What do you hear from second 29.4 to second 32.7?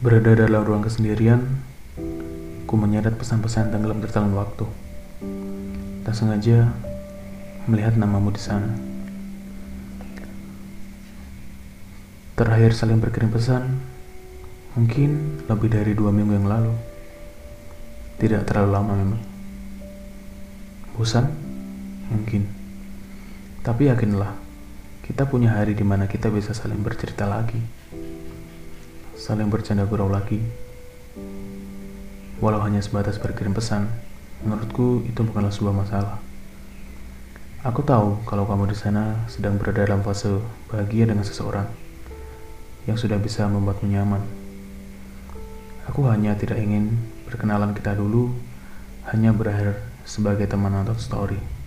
bercanda gurau lagi. Walau